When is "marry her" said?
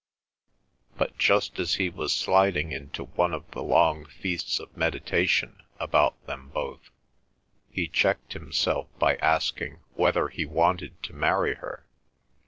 11.13-11.85